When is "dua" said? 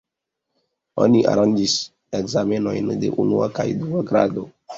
3.85-4.05